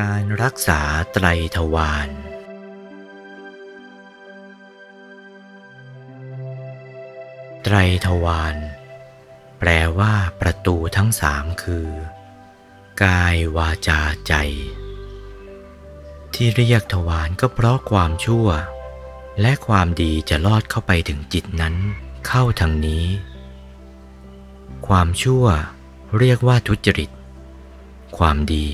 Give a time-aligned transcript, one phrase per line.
[0.00, 0.80] การรักษา
[1.12, 1.26] ไตร
[1.56, 2.10] ทวาร
[7.62, 8.56] ไตรทวาร
[9.58, 11.88] แปลว่าประตูทั้งสามคือ
[13.04, 14.34] กายวาจาใจ
[16.34, 18.48] ที่เรียกทวารก็เพราะความชั่ว
[19.40, 21.74] และความดีจะลอดเข้าไปถึงจิตนั้น
[22.26, 23.06] เข้าทางนี้
[24.86, 25.44] ความชั่ว
[26.18, 27.10] เรียกว่าทุจริต
[28.18, 28.68] ความดี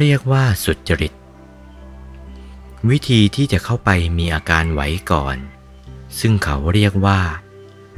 [0.00, 1.12] เรียกว่าสุจริต
[2.90, 5.36] วิธีที่จะเข้าไปมีอาการไหวก่อน
[6.20, 7.20] ซึ่งเขาเรียกว่า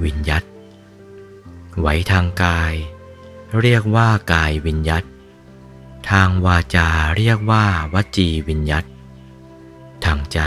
[0.04, 0.44] วิญยัต
[1.78, 2.74] ไหวทางกาย
[3.60, 5.04] เรียกว่ากายวิญยัต
[6.10, 7.64] ทางวาจาเรียกว่า
[7.94, 8.84] วจีวิญยัต
[10.04, 10.38] ทางใจ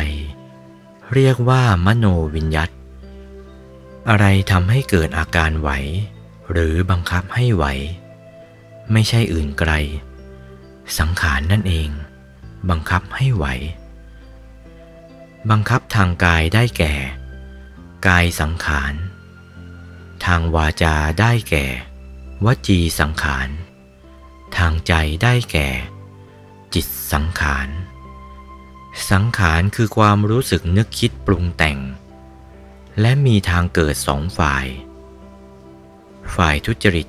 [1.13, 2.69] เรียกว่ามโนวิญยัต
[4.09, 5.69] อะไรทำให้เกิดอาการไหว
[6.51, 7.65] หรือบังคับให้ไหว
[8.91, 9.73] ไม่ใช่อื่นไกล
[10.97, 11.89] สังขารนนั่นเอง
[12.69, 13.45] บังคับให้ไหว
[15.49, 16.93] บังคับทางกายได้แก่
[18.07, 18.93] กายสังขาร
[20.25, 21.65] ทางวาจาได้แก่
[22.45, 23.49] วจีสังขาร
[24.57, 25.69] ทางใจได้แก่
[26.73, 27.69] จิตสังขาร
[29.11, 31.79] สังขารคือความรู้สึกนึกคิดปรุงแต่ง
[33.01, 34.65] และมีทางเกิดสองฝ่าย
[36.35, 37.07] ฝ่ายทุจริต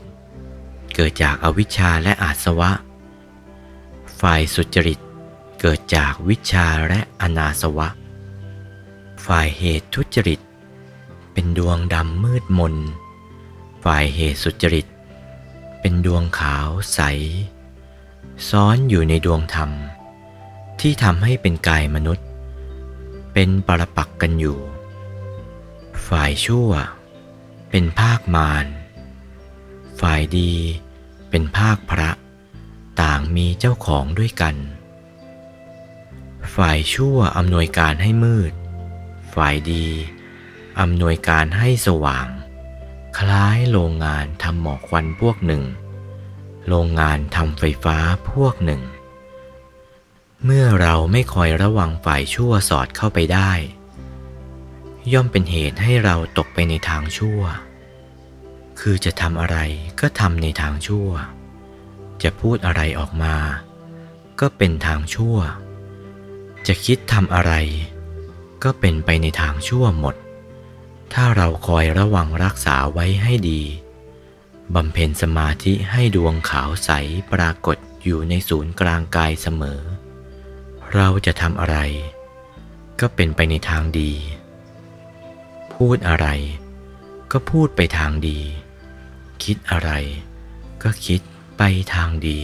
[0.95, 2.71] เกิดจากอวิชชาและอาสวะ
[4.21, 5.01] ฝ่ายสุจริต
[5.61, 7.89] เกิดจากวิชาและอนาสวะ
[9.27, 10.41] ฝ่ายเหตุทุจริต
[11.33, 12.75] เป็นดวงดำมืดมน
[13.85, 14.87] ฝ่ายเหตุสุจริต
[15.81, 17.01] เป็นดวงขาวใส
[18.49, 19.71] ซ้อนอยู่ในดวงธรรม
[20.81, 22.27] ที่ทำให้เป็นกายมนุษย์
[23.33, 24.59] เป็นปรปักกันอยู่
[26.09, 26.71] ฝ่ายชั่ว
[27.71, 28.67] เป็นภาคมาร
[30.01, 30.53] ฝ่ายดี
[31.31, 32.11] เป็นภาคพระ
[33.37, 34.57] มีเจ้าของด้วยกัน
[36.55, 38.53] ฝ่ายชั่วอำนวยการให้มืด
[39.35, 39.87] ฝ่ายดี
[40.81, 42.29] อำนวยการให้สว่าง
[43.19, 45.65] คล้ายโรงงานทำหมอกควันพวกหนึ่ง
[46.69, 47.97] โรงงานทำไฟฟ้า
[48.31, 48.83] พวกหนึ่ง
[50.45, 53.53] เมื่อเราไม่คอยระวังฝ่ายชั่วสอดเข้าไปได้
[55.13, 57.41] ย่อมเป็นเหตุให้เราตกไปในทางชั่ว
[58.81, 59.59] คือจะทำอะไร
[60.01, 61.11] ก็ทำในทางชั่ว
[62.23, 63.35] จะพูดอะไรออกมา
[64.41, 65.37] ก็เป็นทางชั่ว
[66.67, 67.53] จะคิดทำอะไร
[68.65, 70.15] ก็เป็นไปในทางชั่วหมด
[71.13, 73.63] ถ้าเราคอยระวังรักษาไว้ให้ดี
[74.75, 76.91] บำเพ็ญสมาธิให้ดวงขาวใส
[77.33, 79.81] ปรากฏอยู่ในศูนย์กลางกายเสมอ
[80.95, 81.79] เราจะทำอะไร
[83.01, 84.13] ก็เป็นไปในทางดี
[85.75, 86.27] พูดอะไร
[87.33, 88.41] ก็พูดไปทางดี
[89.45, 89.91] คิดอะไร
[90.83, 91.21] ก็คิด
[91.63, 92.43] ไปทางดี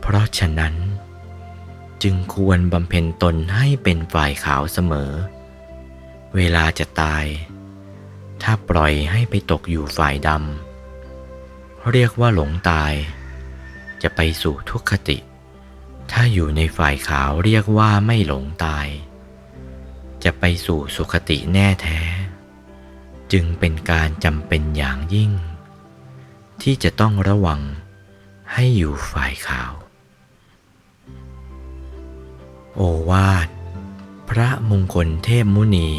[0.00, 0.74] เพราะฉะนั้น
[2.02, 5.12] จึงควรบำเพ็ญตนให้เป็นฝ่ายขาวเสมอ
[6.36, 7.24] เวลาจะตาย
[8.42, 12.92] ถ้าปล่อยให้ไปตกอยู่ฝ่ายดำเรียกว่าหลงตาย
[14.02, 15.18] จะไปสู่ทุกขติ
[16.10, 18.86] ถ้าอยู่ในฝ่ายขาวเรียกว่าไม่หลงตาย
[20.24, 22.00] จะไปสู่สุขติแน่แท้
[23.32, 25.32] จึงเป็นการจำเป็นอย่างยิ่ง
[26.62, 27.60] ที่จะต้องระวัง
[28.52, 29.72] ให้อยู่ฝ่ายขาว
[32.76, 32.80] โอ
[33.10, 33.48] วาท
[34.30, 35.90] พระมงคลเทพมุนี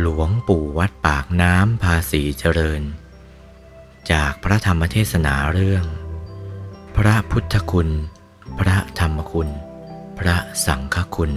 [0.00, 2.82] หลวงปู่วัดปากน้ำภาษีเจริญ
[4.12, 5.84] จากพระธรรมเทศนาเรื่อง
[6.96, 7.88] พระพุทธคุณ
[8.58, 9.48] พระธรรมคุณ
[10.18, 11.32] พระสังฆคุณ